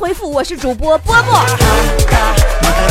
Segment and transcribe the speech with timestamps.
[0.00, 1.44] 回复，我是主播波波。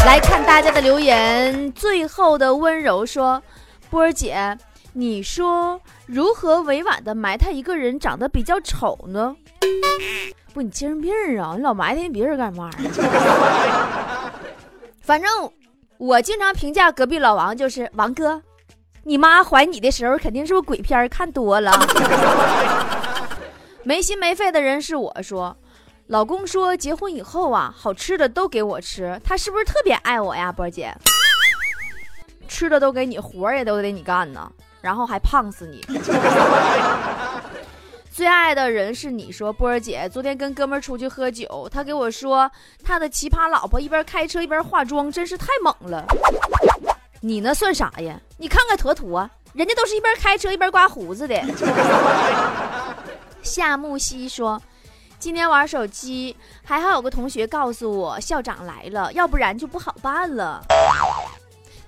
[0.05, 3.41] 来看大家的留言，最后的温柔说
[3.89, 4.55] ：“波儿姐，
[4.93, 9.36] 你说如何委婉的埋汰一个人长得比较丑呢？
[10.54, 11.11] 不，你精神病
[11.41, 11.55] 啊！
[11.57, 12.70] 你老埋汰别人干嘛？
[15.02, 15.52] 反正
[15.98, 18.39] 我经常评价隔壁老王就是王哥，
[19.02, 21.71] 你妈怀你的时候肯定是不是鬼片看多了？
[23.82, 25.57] 没心没肺的人是我说。”
[26.09, 30.91] 老公说结婚以后啊，好吃的都给我吃，他是不是特别爱我呀，波姐？
[32.47, 35.85] 吃的都给你，活也都得你干呢，然后还胖死你。
[38.09, 42.52] 最爱的人是你说，波儿姐昨天跟哥们儿出去喝酒，他给我说
[42.83, 46.03] 他的奇葩老婆一边开车一边化妆，真是太猛了。
[47.21, 48.19] 你那算啥呀？
[48.35, 51.39] 你看看坨坨，人家都是一边开车一边刮胡子的。
[53.44, 54.59] 夏木西说。
[55.20, 60.64] 今天玩手机，还好有个同学告诉我校长来了，要不然就不好办了。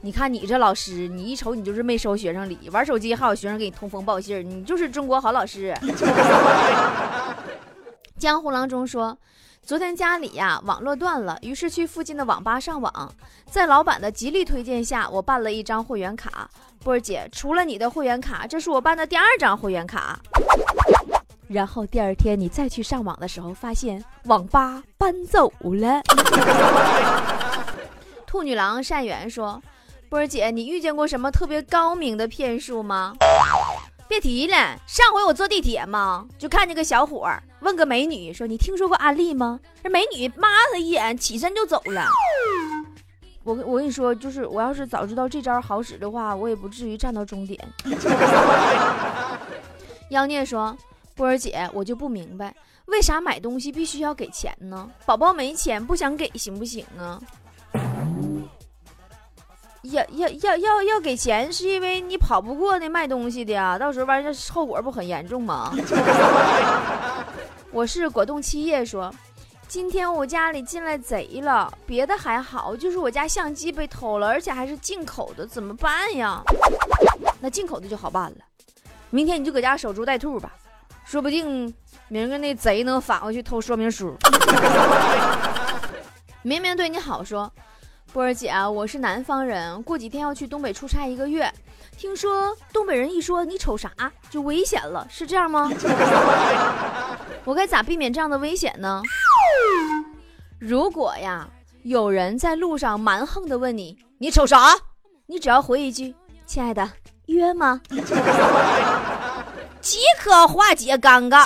[0.02, 5.74] 你看你这老师，你一瞅你就是没收学生礼，玩手机还有学生给你通风报信你就是中国好老师。
[8.20, 9.18] 江湖郎中说，
[9.64, 13.14] 昨天家里呀网络断了，于是去附近的网吧上网，
[13.50, 16.50] 在老板的极力推荐下，我办了一张会员卡。
[16.84, 20.20] 波儿姐，除了你的会员卡，这是我办的第二张会员卡。
[21.52, 26.02] 然后第二天你再去上网的时候，发现网吧搬走了。
[28.25, 29.61] 兔女郎善缘说
[30.07, 33.13] ：“波儿姐，你遇见过什么特别高明的骗术吗？”
[34.07, 42.05] 别提了，上回我坐地铁嘛，就看见个小伙儿问个美女说：“你听说过安利吗？”这美女骂他一眼，起身就走了。
[43.44, 47.59] 我我跟你说，就是我要是早知道这招好使的话，我也不至于站到终点。
[50.11, 50.73] 妖孽说。
[51.22, 52.52] 波儿姐，我就不明白，
[52.88, 54.89] 为啥买东西必须要给钱呢？
[55.05, 57.22] 宝宝没钱不想给行不行啊？
[59.84, 65.72] 要要要要要给钱，是因为你跑不过那卖东西的呀，到时候完事后果不很严重吗？
[67.72, 69.13] 我是果冻七叶说，
[69.67, 76.41] 今天我家里进来贼了，别的还好，就是我家相机被偷了，而且还是进口的，怎么办呀？
[77.40, 78.38] 那进口的就好办了，
[79.12, 80.51] 明天你就搁家守株待兔吧。
[81.06, 81.73] 说不定
[82.07, 84.16] 明个那贼能返回去偷说明书。
[86.44, 87.51] 明明对你好，说
[88.13, 91.51] 波儿姐，我是南方人，过几天要去东北出差一个月。
[91.97, 93.91] 听说东北人一说你瞅啥
[94.29, 95.72] 就危险了，是这样吗？
[97.45, 99.01] 我该咋避免这样的危险呢？
[100.57, 101.47] 如果呀，
[101.84, 104.75] 有人在路上蛮横的问你你瞅啥，
[105.28, 106.90] 你只要回一句，亲爱的，
[107.28, 107.79] 约吗？
[109.81, 111.44] 即可化解尴尬。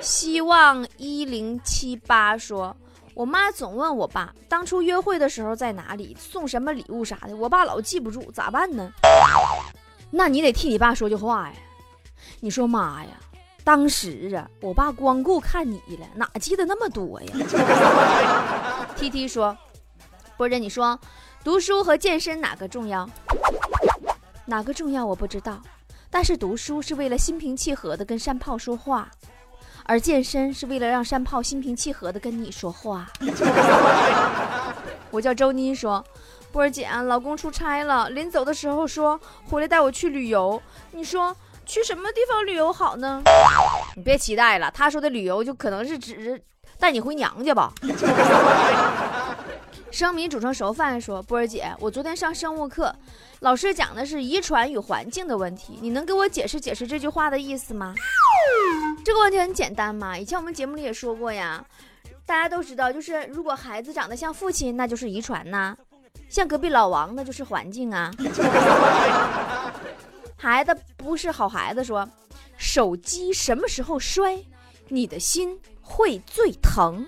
[0.00, 2.76] 希望一零七八说
[3.14, 8.92] ：“我妈总问我爸，当初约会的时候在哪里，送什么礼物啥的，我爸老记不住，咋办呢？”
[10.10, 11.54] 那你得替你爸说句话呀。
[12.40, 13.10] 你说妈呀，
[13.64, 17.32] 当时啊，我爸光顾看你了，哪记得那么多呀
[18.96, 19.56] ？T T 说
[20.36, 20.98] ：“波姐，你说
[21.44, 23.08] 读书和健身哪个重要？
[24.46, 25.04] 哪个重要？
[25.04, 25.60] 我不知道。”
[26.10, 29.08] 但是读书是为了心平气和的跟山炮说话，
[29.84, 33.06] 而健身是为了让山炮心平气和的跟你说话。
[35.10, 36.04] 我叫周妮，说
[36.52, 39.18] 波儿姐，老公出差了，临走的时候说
[39.48, 40.60] 回来带我去旅游。
[40.90, 41.34] 你说
[41.64, 43.22] 去什么地方旅游好呢？
[43.94, 46.42] 你别期待了，他说的旅游就可能是指
[46.78, 47.72] 带你回娘家吧。
[50.00, 52.90] 生米煮成熟饭，说波儿姐，我昨天上生物课，
[53.40, 57.94] 老师讲的是遗传与环境的问题，你能给我解释解释这句话的意思吗？
[59.04, 61.62] 这个问题很简单嘛，以前我们节目里也说过呀，
[62.24, 65.76] 大家都知道，就是如果孩子长得像父亲，那就是遗传呐，
[66.30, 68.10] 像隔壁老王那就是环境啊。
[70.34, 72.08] 孩子不是好孩子，说
[72.56, 74.42] 手机什么时候摔，
[74.88, 77.06] 你的心会最疼。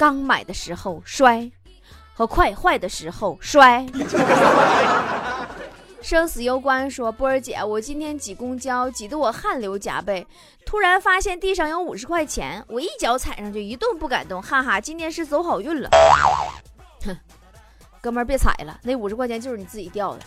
[0.00, 1.50] 刚买的时候摔，
[2.14, 3.84] 和快坏的时候摔。
[6.00, 10.26] 生死攸关，说波儿姐，我今天挤公交挤得我汗流浃背，
[10.64, 15.90] 突然发现地上有五十块钱，我一脚踩上去，一动不敢动，哈哈，今天是走好运了。
[17.04, 17.14] 哼，
[18.00, 20.24] 哥们儿别踩了，那五十块钱就是你自己掉的。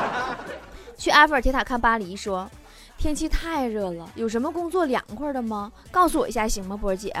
[0.96, 2.50] 去埃菲尔铁塔看巴黎，说
[2.96, 5.70] 天气太热了，有什么工作凉快的吗？
[5.90, 7.14] 告诉我一下行吗，波儿姐？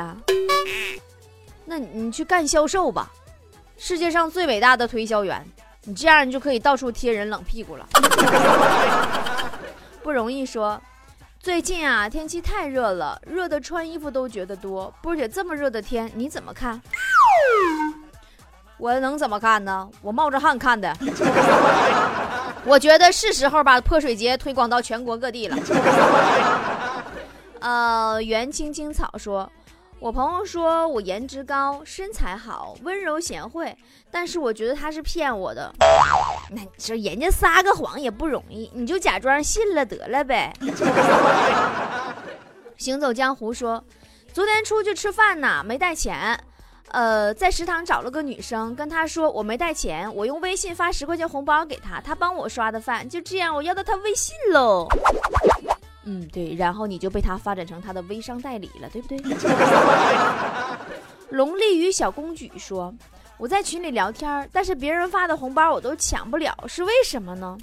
[1.68, 3.10] 那你去干销售吧，
[3.76, 5.44] 世界上最伟大的推销员，
[5.82, 7.84] 你这样你就可以到处贴人冷屁股了。
[10.00, 10.80] 不容易说，
[11.40, 14.94] 最近啊，天气太热了，热的穿衣服都觉得多。
[15.02, 16.80] 波姐这么热的天，你怎么看？
[18.78, 19.90] 我能怎么看呢？
[20.02, 20.96] 我冒着汗看的。
[22.64, 25.56] 我觉得是时候把泼水节推广到全国各地了。
[27.58, 29.50] 呃，袁青青草说。
[30.06, 33.76] 我朋友说我颜值高、身材好、温柔贤惠，
[34.08, 35.68] 但是我觉得他是骗我的。
[36.48, 40.54] 那你说人家撒个谎也不容易，你就假装信了得了呗。
[42.78, 43.82] 行走江湖说，
[44.32, 46.38] 昨天出去吃饭呢，没带钱，
[46.92, 54.86] 呃，在食堂找了个女生，跟她说我没带钱，我用微信发十块钱红包给她，她帮我刷的饭，就这样我要到她微信喽。
[56.08, 59.18] 嗯，对，然后你就被他发展成他的微商代理了，对不对？
[61.30, 62.94] 龙利与小公举说
[63.36, 67.56] ：“我在群里聊天，但是别人发的红包我都抢不了，是为什么呢？”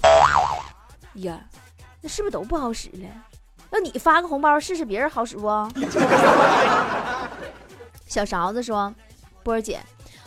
[1.24, 1.40] 呀，
[2.02, 3.08] 那是不是都不好使了？
[3.70, 5.48] 那你发个红包试试，别人好使不？
[8.06, 8.94] 小勺子说
[9.42, 9.80] ：“波儿姐，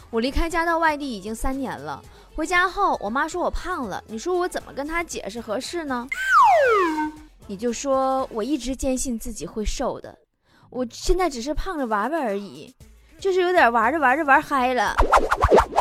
[0.10, 2.04] 我离开家到外地已经三年了，
[2.36, 6.08] 回家后我妈说我胖了，你说我怎么跟她解释合适呢？”
[7.50, 10.14] 你就说我一直坚信自己会瘦的，
[10.70, 12.76] 我现在只是胖着玩玩而已，
[13.20, 14.94] 就是有点玩着玩着玩嗨了，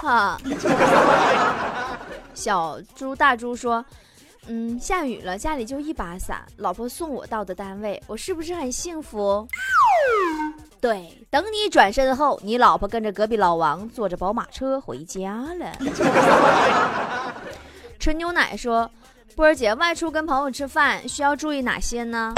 [0.01, 0.41] 哈。
[2.35, 3.85] 小猪大猪说，
[4.47, 9.49] 嗯，下雨了，家里就一把伞，老婆送我到的单位，我是不是很幸福？
[10.81, 15.73] 对，等你转身后，你老婆跟着隔壁老王坐着宝马车回家了。
[17.99, 18.89] 纯牛奶说。
[19.37, 22.33] 波儿姐外出跟朋友吃饭需要注意哪些呢？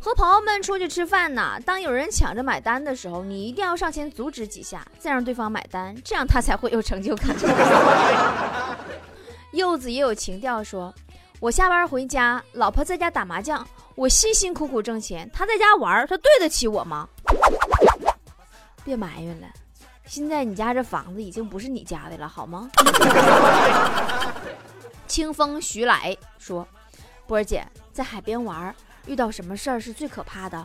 [0.00, 7.28] 和朋友们出去吃饭呢，当有人抢着买单的时候，你一定要上前阻止几下，再让对方买单，这样他才会有成就感。
[9.52, 10.92] 柚子也有情调，说
[11.38, 13.64] ：“我下班回家，老婆在家打麻将，
[13.94, 17.08] 我辛辛苦苦挣钱，她在家玩，她对得起我吗？”
[18.82, 19.46] 别埋怨了，
[20.06, 22.68] 现在你家这房子已经不是你家的了，好吗？
[25.12, 26.66] 清风徐来说
[27.28, 27.62] ：“波儿姐
[27.92, 28.74] 在海边玩，
[29.04, 30.56] 遇到什么事儿是最可怕的？”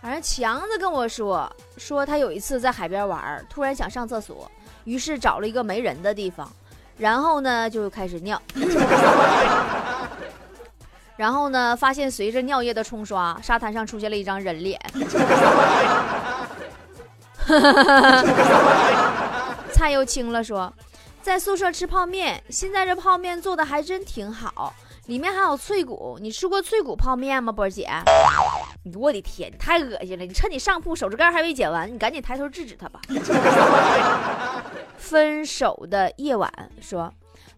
[0.00, 4.48] 反正强子跟我说，说他有一次在海边玩，突然想上厕所，
[4.84, 6.48] 于是找了一个没人的地方，
[6.96, 8.40] 然后呢就开始尿，
[11.18, 14.80] 然后呢发现随着尿液的冲刷，沙滩上出现了一张人脸。
[19.72, 20.72] 菜又青了说。
[21.24, 24.74] 在宿舍吃泡面，现在这泡面做的还真挺好，
[25.06, 26.18] 里面还有脆骨。
[26.20, 27.88] 你吃过脆骨泡面吗，波儿姐？
[28.94, 30.26] 我的天，太恶心了！
[30.26, 33.00] 你趁你上铺手指盖还没剪完，你赶紧抬头制止他吧。
[34.98, 37.10] 分手的夜晚说，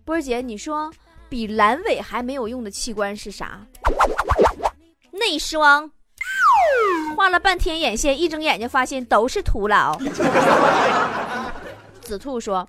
[0.04, 0.88] 波儿姐，你说
[1.28, 3.66] 比阑尾还没有用的器官是啥？
[5.10, 5.90] 内双。
[7.16, 9.98] 画了半天眼线，一睁眼睛发现都是徒劳。
[12.00, 12.68] 子兔说。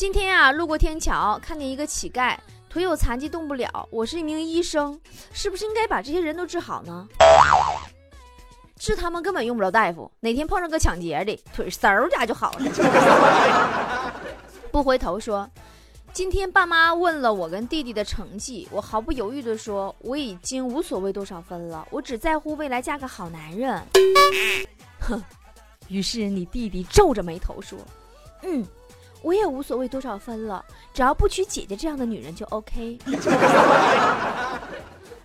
[0.00, 2.34] 今天啊，路过天桥，看见一个乞丐，
[2.70, 3.86] 腿有残疾，动不了。
[3.90, 4.98] 我是一名医生，
[5.30, 7.06] 是不是应该把这些人都治好呢？
[8.78, 14.14] 治他们根本用不着大夫，哪天碰上个抢劫的，腿嗖家就好了。
[14.72, 15.46] 不回头说，
[16.14, 23.78] 今天爸妈问了我跟弟弟的成绩，我毫不犹豫地说，我已经无所谓多少分了，我只在乎未来嫁个好男人。
[24.98, 25.22] 哼，
[25.88, 27.78] 于是你弟弟皱着眉头说，
[28.44, 28.66] 嗯。
[29.22, 32.98] 我也无所谓多少分了，只要不娶姐姐这样的女人就 OK。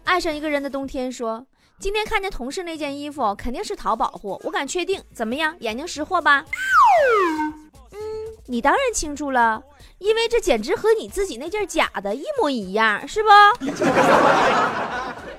[0.04, 1.46] 爱上一个人的冬天说
[1.80, 5.02] ：“今天看见同事那件衣服，肯定是淘宝货，我敢确定。
[5.14, 6.46] 怎么样，眼睛识货吧？”
[7.92, 7.98] 嗯，
[8.46, 9.64] 你当然清楚了，
[9.98, 13.30] 因为这简直和你自己那件假的一模一样，是不？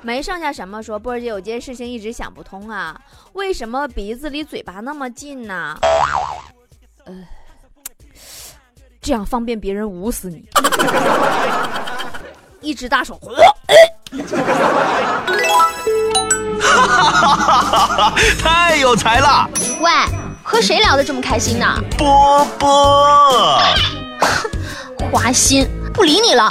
[0.03, 3.01] 没剩下什么说，波儿姐有件事情一直想不通啊，
[3.35, 5.79] 为什么鼻子离嘴巴那么近呢？
[7.05, 7.29] 呃。
[9.07, 10.45] 这样方便别人捂死你。
[12.61, 13.21] 一只大手，
[16.59, 18.15] 哈哈哈哈哈！
[18.43, 19.49] 太有才了。
[19.81, 19.93] 喂，
[20.43, 21.81] 和谁聊得这么开心呢？
[21.97, 23.61] 波波，
[25.13, 25.71] 花心。
[25.95, 26.51] 不理你了。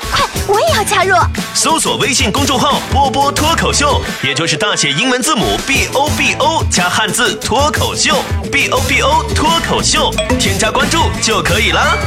[0.11, 1.15] 快，我也要加入。
[1.53, 8.15] 搜索微信公众号“波波脱口秀”，也就是大写英文字母 B O B O 加汉字脱口秀
[8.51, 11.97] B O B O 脱口秀，添加关注就可以了。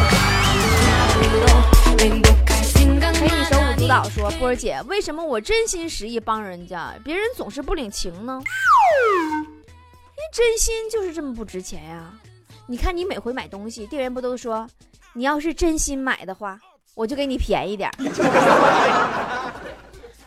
[1.97, 8.43] 陪你手舞足蹈说，波儿姐，为什么我真心实意帮人家，别人总是不领情呢？
[10.17, 12.11] 因为真心就是这么不值钱呀。
[12.67, 14.67] 你看你每回买东西，店员不都说，
[15.13, 16.59] 你要是真心买的话，
[16.95, 17.91] 我就给你便宜点。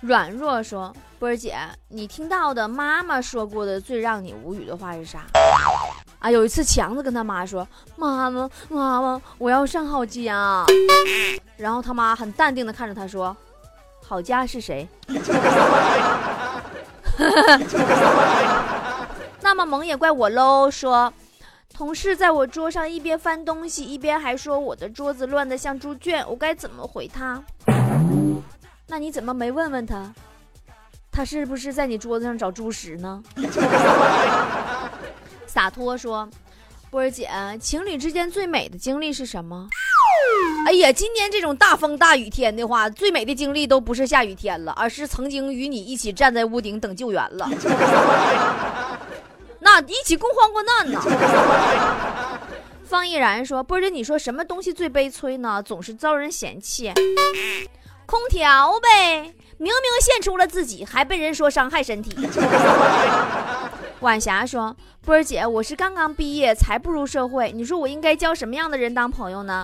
[0.02, 1.58] 软弱说，波儿姐，
[1.88, 5.26] 你听到的妈妈说过的最让你无语的话是啥？
[6.20, 10.66] 啊，有一次强子跟他妈说，妈妈妈妈，我要上好家。
[11.56, 13.36] 然后他妈很淡定的看着他说，
[14.06, 14.88] 好家是谁？
[19.42, 21.12] 那么萌也怪我喽，说。
[21.78, 27.40] 同事在我桌上一边翻东西，一边还说我的桌子乱得像猪圈，我该怎么回他？
[28.90, 30.12] 那你怎么没问问他，
[31.12, 33.22] 他是不是在你桌子上找猪食呢？
[35.46, 36.28] 洒脱说，
[36.90, 37.30] 波儿姐，
[37.62, 39.70] 情侣之间最美的经历是什么？
[40.66, 47.48] 哎呀，今年这种大风大雨天的话，最美的经历都不是下雨天了，而是曾经与你一起站在屋顶等救援了。
[49.68, 51.02] 那一起共患过难呢。
[52.86, 55.62] 方毅然说：“波姐，你说什么东西最悲催呢？
[55.62, 56.94] 总是遭人嫌弃。
[58.06, 59.24] 空调呗，
[59.58, 62.16] 明明献出了自己，还被人说伤害身体。
[64.00, 69.62] ”晚霞说：“波姐，我是刚刚毕业，才步入社会，你说我应该交什么样的人当朋友呢？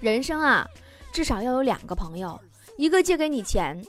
[0.00, 0.66] 人生啊，
[1.12, 2.40] 至少要有两个朋友，
[2.78, 3.84] 一个借给你钱。”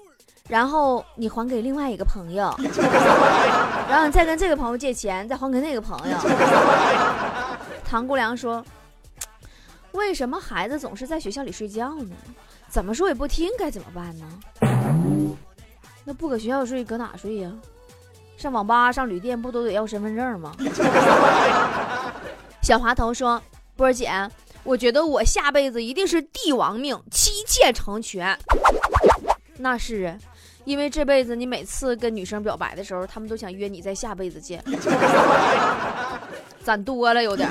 [0.49, 2.53] 然后你还给另外一个朋友，
[3.89, 6.17] 然后你再跟这个朋友借钱，再还给那个朋友。
[7.85, 8.63] 唐姑娘说
[9.93, 12.13] ：“为什么孩子总是在学校里睡觉呢？
[12.67, 14.27] 怎么说也不听，该怎么办呢？
[16.03, 17.49] 那不搁学校睡，搁哪睡呀？
[18.35, 20.53] 上网吧、上旅店不都得要身份证吗？”
[22.61, 23.41] 小滑头说
[23.77, 24.11] ：“波儿姐，
[24.65, 28.37] 我觉得我下辈子一定是帝王命，妻妾成全。
[29.57, 30.19] 那是。”
[30.65, 34.63] 因为这辈子你每次跟女生表白的时候，他们都想约你在下辈子见，
[36.63, 37.49] 攒多了有点。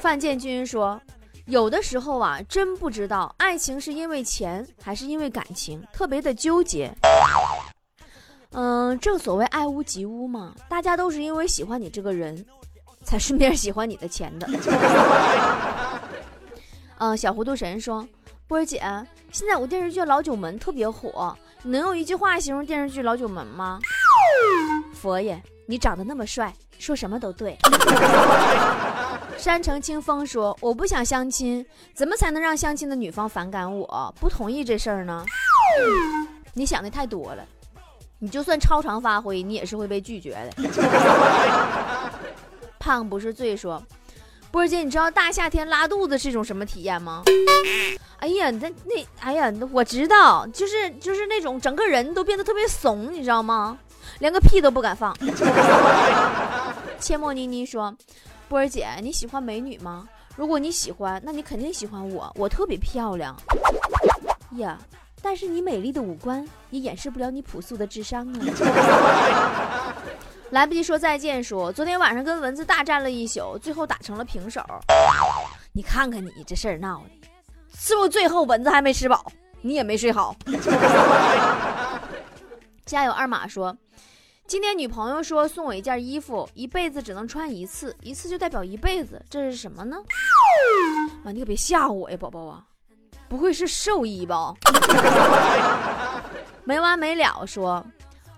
[0.00, 0.98] 范建军说，
[1.46, 6.90] 有的时候啊，真不知道爱情是因为钱还是因为感情，特别的纠结。
[8.52, 12.44] 嗯，正所谓爱屋及乌嘛，大家都是因为喜欢你这个人，
[13.04, 14.48] 才顺便喜欢你的钱的。
[16.98, 18.06] 嗯，小糊涂神说。
[18.52, 18.82] 波儿姐，
[19.30, 23.80] 现在有个电视剧《老九门》特别火，你能用一句话形容电视剧《老九门》吗？
[24.92, 27.56] 佛爷，你长得那么帅，说什么都对。
[29.38, 35.24] 山城清风说：“我不想相亲，怎么才能让相亲的女方反感我，不同意这事儿呢？”
[36.52, 37.42] 你想的太多了，
[38.18, 40.68] 你就算超常发挥，你也是会被拒绝的。
[42.78, 43.82] 胖不是罪说。
[44.52, 47.22] 波儿姐，你知道大夏天拉肚子是一种什么体验吗？
[48.18, 53.78] 哎呀，那那，哎呀，我知道，就是就是那种整个人都变得特别怂，你知道吗？
[54.18, 55.16] 连个屁都不敢放。
[57.00, 57.92] 切莫妮妮说
[58.46, 60.06] ：“波儿姐，你喜欢美女吗？
[60.36, 63.34] 如果你喜欢，那你肯定喜欢我，我特别漂亮。
[64.56, 64.78] 呀，
[65.22, 68.38] 但是你美丽的五官也掩饰不了你朴素的智商啊。”
[70.52, 74.62] 来不及说再见，说昨天晚上跟蚊子大战了一宿，最后打成了平手。
[75.72, 77.10] 你看看你这事儿闹的，
[77.74, 79.24] 是不是最后蚊子还没吃饱，
[79.62, 80.36] 你也没睡好？
[82.84, 83.74] 家有二马说，
[84.46, 89.96] 今天女朋友说送我一件衣服，一辈子只能穿一次，一次就代表一辈子，这是什么呢？
[91.24, 92.62] 妈，你可别吓唬我呀，宝宝啊，
[93.26, 94.52] 不会是寿衣吧？
[96.64, 97.82] 没完没了说。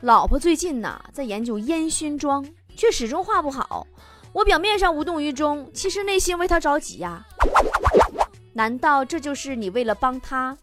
[0.05, 2.45] 老婆最近呐在研究烟熏妆，
[2.77, 3.87] 却始终画不好。
[4.35, 7.25] 我表面上无动于衷，其实内心为她着急呀。
[8.53, 10.55] 难道这就是你为了帮她，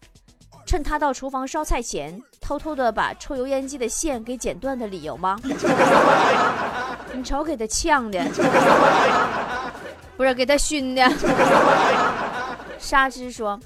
[0.64, 5.36] 趁她到厨房烧菜前，偷偷的把抽油烟机的线给剪断的理由吗？
[7.12, 8.24] 你瞅给他呛的，
[10.16, 11.02] 不是给他熏的。
[12.78, 13.58] 沙之说，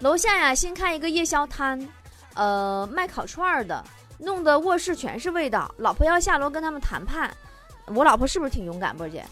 [0.00, 1.88] 楼下呀新开一个夜宵摊，
[2.34, 3.84] 呃，卖烤串的。
[4.22, 7.34] 弄得卧室全是味道，老婆要下楼跟他们谈判。
[7.86, 9.24] 我老婆是不是挺勇敢，波姐？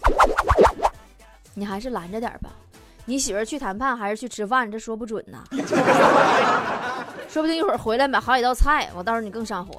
[1.55, 2.51] 你还是拦着点吧。
[3.05, 5.45] 你媳妇去谈判还是去吃饭，这说不准呢。
[7.29, 9.75] 说不定一会儿回来买好几道菜，我到时候你更上火。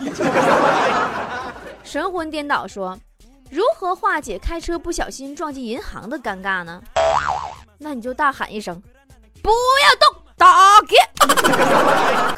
[1.83, 2.97] 神魂颠倒说，
[3.49, 6.81] 如何化解开车不小心撞进银行的尴尬呢？
[7.77, 8.81] 那你就大喊一声，
[9.41, 10.21] 不要动。
[10.39, 10.95] 打给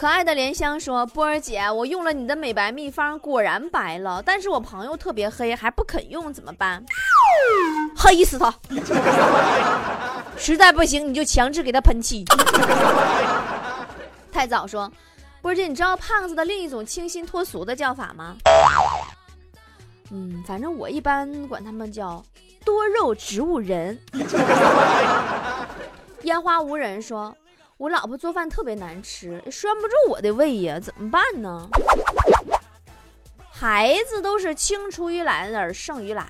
[0.01, 4.20] 可爱的莲香说：“波儿姐，我用了你的美白秘方，果然白了。
[4.25, 6.84] 但是我朋友特别黑，还不肯用，怎么办？
[7.96, 8.51] 黑死他！
[10.36, 12.25] 实在不行你就强制给他喷气。
[14.31, 14.91] 太早说，
[15.39, 18.36] 波儿姐，你知道胖子的另一种清新脱俗的叫法吗？
[20.10, 22.25] 嗯，反正我一般管他们叫
[22.65, 24.00] 多肉植物人。
[26.24, 27.36] 烟花无人说，
[27.82, 31.68] 我老婆做饭特别难吃，拴不住我的胃呀，怎么办呢？
[33.52, 36.24] 孩子都是青出于蓝而胜于蓝，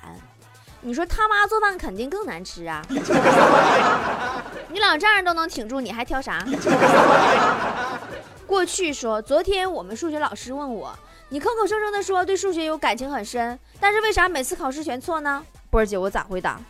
[0.79, 2.81] 你说他妈做饭肯定更难吃啊！
[4.71, 6.41] 你老丈人都能挺住，你还挑啥？
[8.47, 10.97] 过去说，昨天我们数学老师问我。
[11.27, 15.45] 你口口声声的说对数学有感情很深，但是为啥每次考试全错呢？
[15.69, 16.61] 波儿姐，我咋回答？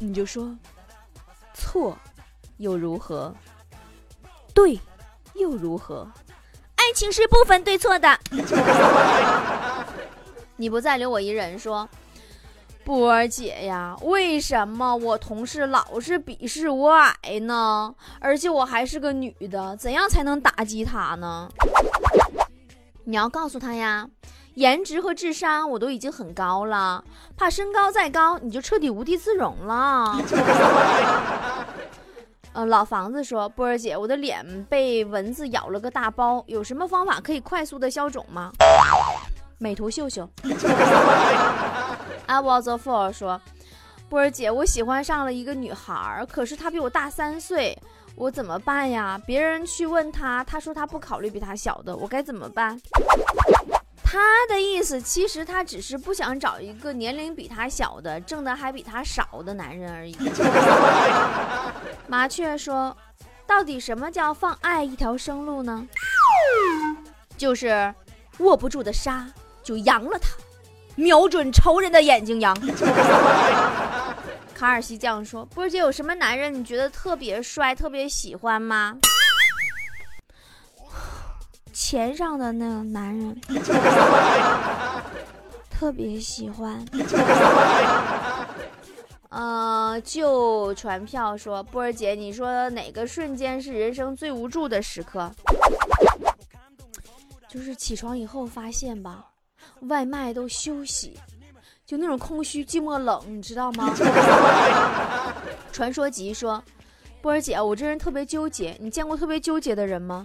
[0.00, 0.52] 你就说
[1.54, 1.96] 错
[2.58, 3.34] 又如何？
[4.54, 4.78] 对
[5.34, 6.08] 又如何？
[6.76, 8.18] 爱情是不分对错的。
[10.56, 11.88] 你不再留我一人，说
[12.84, 17.92] 波儿姐呀，为什么我同事老是鄙视我矮呢？
[18.20, 21.48] 而且我还是个女的，怎样才能打击他呢？
[23.04, 24.08] 你要告诉他呀，
[24.54, 27.02] 颜值和智商我都已经很高了，
[27.36, 30.16] 怕身高再高你就彻底无地自容了。
[32.54, 38.52] 呃，老房子说，波儿姐，我的脸被蚊子咬了个大包，有什么方法可以快速的消肿吗？
[39.58, 40.28] 美图秀秀。
[42.26, 43.40] I was a fool 说，
[44.08, 47.76] 波儿姐，我喜欢上了一个女孩，可是她比我大三岁。
[48.14, 49.20] 我怎么办呀？
[49.26, 52.80] 别人去问她，她说她不考虑比他小的，我该怎么办？
[54.04, 60.16] 他的意思其实他只是不想找一个年龄比他小的、挣的还比他少的男人而已。
[62.24, 62.96] 麻雀说
[63.46, 65.86] ：“到底什么叫放爱一条生路呢？
[67.36, 67.94] 就是
[68.38, 69.28] 握不住的沙
[69.62, 70.30] 就扬了它，
[70.96, 72.58] 瞄准仇人的眼睛扬。
[74.56, 78.96] ”卡尔西酱说：“波姐，有什么男人你觉得特别帅、特别喜欢吗？
[81.74, 83.38] 钱上的那个男人，
[85.68, 86.82] 特别喜欢。
[89.34, 95.28] 呃，就传票说，波儿姐，你说哪个瞬间是人生最无助的时刻？
[97.48, 99.26] 就是起床以后发现吧，
[99.88, 101.18] 外卖都休息。”
[101.84, 103.92] 就那种空虚、寂寞、冷，你知道吗？
[105.72, 106.62] 传说集说，
[107.20, 108.76] 波儿姐，我这人特别纠结。
[108.80, 110.24] 你见过特别纠结的人吗？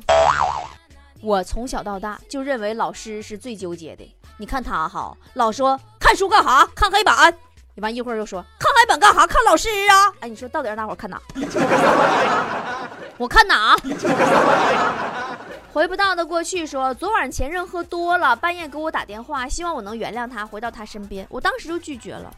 [1.22, 4.16] 我从小到大就认为老师是最纠结的。
[4.38, 6.70] 你看他哈，老说看书干哈？
[6.76, 7.36] 看黑板。
[7.80, 9.26] 完一会儿又说看黑板干哈？
[9.28, 10.14] 看老师啊？
[10.22, 11.22] 哎，你说到底让大伙看哪？
[13.18, 13.76] 我看哪？
[15.72, 21.26] 回不到的过去说，昨晚前任喝多了，半夜给我打电话，希望我能原谅他，回到他身边。
[21.30, 22.32] 我当时就拒绝了，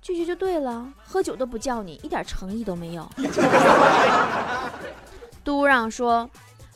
[0.00, 3.06] 拒绝就对了，喝酒都不叫你，一点诚意都没有。
[5.44, 6.28] 都让说，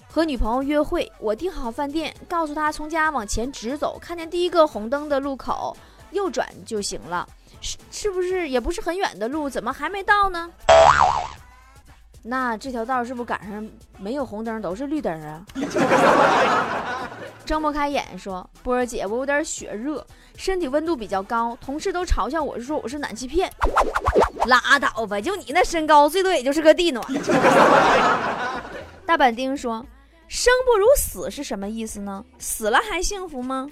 [0.08, 5.76] 和女朋友约会，我订好饭店，告诉他从家往前直走，看见第一个红灯的路口
[6.10, 7.26] 右转就行了，
[7.60, 10.50] 是是不是也不是很远的路，怎么还没到呢？
[12.22, 13.66] 那这条道是不是赶上
[13.98, 15.42] 没有红灯，都是绿灯啊？
[17.46, 23.50] 睁不开眼说：“波儿姐，我有点血热，身体温度比较高，同事都嘲笑我，说我是暖气片。
[24.46, 27.04] 拉倒吧，就你那身高，最多也就是个地暖。”
[29.06, 29.84] 大板丁说
[30.28, 32.24] ：“生不如死是什么意思呢？
[32.38, 33.66] 死了还幸福吗？”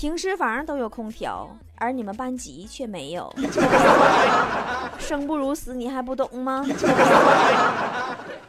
[0.00, 3.30] 停尸房都有空调，而你们班级却没有。
[4.98, 6.64] 生不如死，你还不懂吗？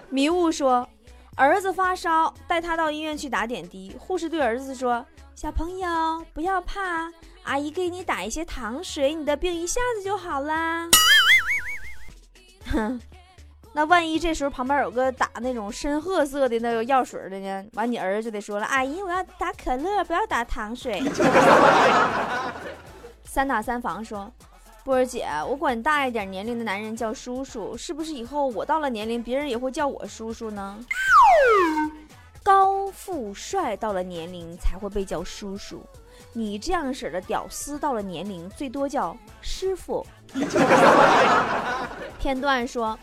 [0.10, 0.88] 迷雾说，
[1.36, 3.94] 儿子发烧，带他到医院去打点滴。
[4.00, 7.12] 护士对儿子说：“小朋友不要怕，
[7.44, 10.88] 阿姨给你打一些糖水，你的病一下子就好啦。”
[12.72, 13.02] 哼。
[13.74, 17.66] 那万一这时候旁边有个打那种深褐色的那个药水的呢？
[17.74, 21.02] 完，你儿子就得说了：“阿姨，我要打可乐，不要打糖水。
[23.24, 24.30] ”三打三房说
[24.84, 30.78] ：“波儿姐，我管大一点年龄的男人叫叔叔，是不是以后我到了年龄，别人也会叫我叔叔呢？”
[32.44, 35.82] 高富帅到了年龄才会被叫叔叔，
[36.34, 40.06] 你这样式的屌丝到了年龄最多叫师傅。
[42.20, 43.00] 片段说。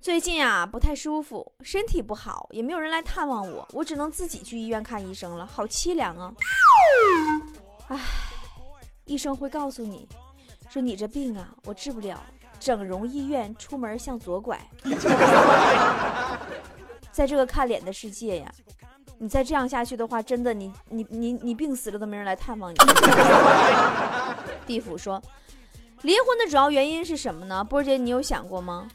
[0.00, 6.32] 最近啊不太舒服，身体不好，也没有人来探望我，我只能自己去医院看医生了，好凄凉啊！
[7.88, 7.98] 唉，
[9.06, 10.08] 医生会告诉你，
[10.70, 12.22] 说你这病啊，我治不了，
[12.60, 14.58] 整容医院出门向左拐。
[17.10, 18.52] 在这个看脸的世界呀，
[19.18, 22.76] 你再这样下去的话，真的，你你你你病死了都没人来探望你。
[24.64, 25.20] 地府说。
[26.02, 27.64] 离婚的主要原因是什么呢？
[27.64, 28.86] 波姐，你有想过吗？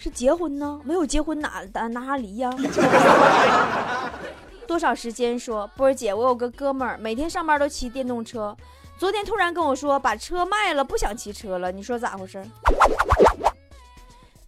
[0.00, 0.80] 是结婚呢？
[0.82, 2.50] 没有结婚哪哪哪啥离呀？
[4.66, 8.56] 多少时间说波儿姐，我有个哥们儿，每天上班都骑电动车，
[8.96, 12.42] 昨天突然跟我说把车卖了，不想骑车了，你说咋回事？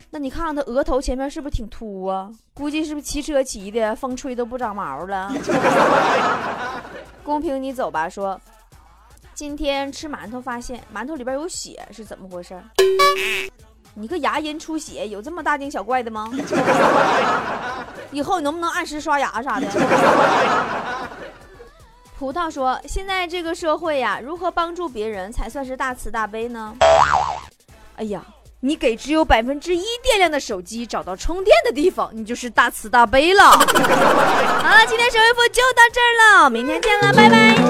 [0.09, 2.31] 那你看看他额头前面是不是挺秃啊？
[2.55, 5.31] 估计是不是骑车骑的，风吹都不长毛了。
[7.23, 8.09] 公平，你走吧。
[8.09, 8.41] 说
[9.35, 12.59] 今天吃馒头发现馒头里边有血，是怎么回事？
[13.95, 16.31] 你个牙龈出血，有这么大惊小怪的吗？
[18.11, 19.67] 以后你能不能按时刷牙啥的？
[22.19, 26.75] 葡萄说：“现在这个社会呀，如何帮助别人才算是大慈大悲呢？”
[27.97, 28.23] 哎呀，
[28.61, 33.43] 你给只有百分之一电量的手机找到充电的地方，你就是大慈大悲了。
[33.51, 37.62] 好了，今天神回复就到这儿了，明天见了，拜拜。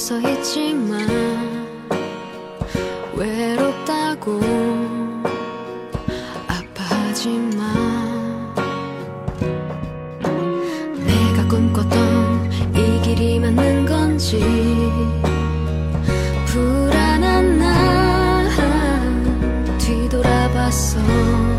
[0.00, 0.98] 서 있지만
[3.14, 4.40] 외롭다고
[6.48, 8.54] 아파하지 마
[10.96, 14.40] 내가 꿈꿨던 이 길이 맞는 건지
[16.46, 18.48] 불안한 나
[19.76, 21.49] 뒤돌아봤어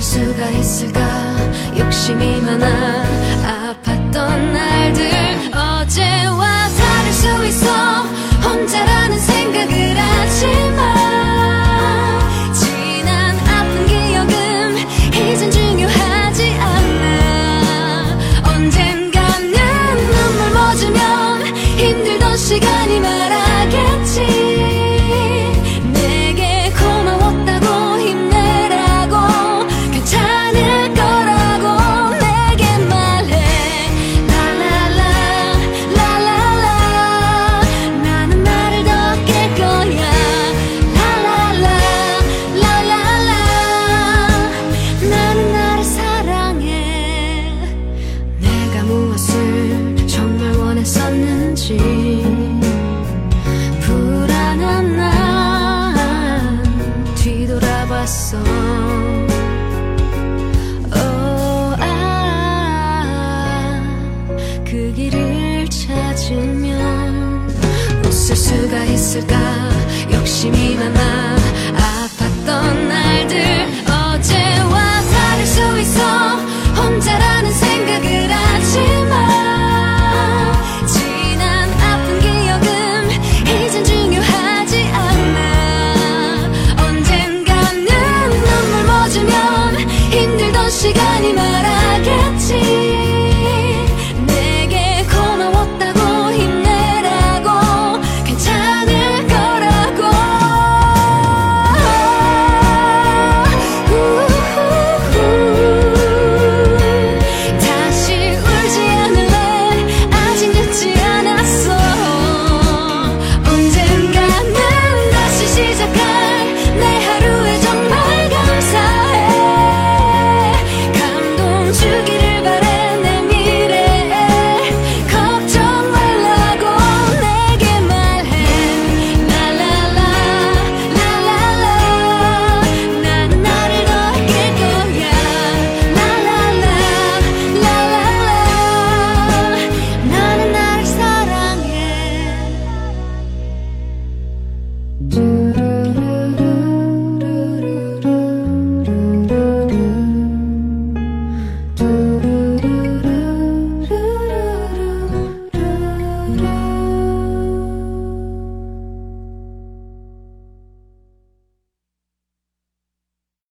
[0.00, 1.00] 수가 있을까?
[1.78, 3.04] 욕심이 많아
[3.82, 4.12] 아팠던
[4.52, 5.10] 날들
[5.54, 6.53] 어제와